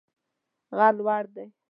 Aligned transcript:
غر 0.77 0.93
لوړ 0.99 1.23
دی 1.35 1.45